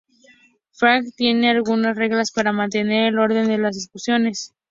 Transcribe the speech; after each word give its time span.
Flashback 0.71 1.13
tiene 1.15 1.51
algunas 1.51 1.95
reglas 1.95 2.31
para 2.31 2.51
mantener 2.51 3.09
el 3.09 3.19
orden 3.19 3.51
en 3.51 3.61
las 3.61 3.75
discusiones. 3.75 4.55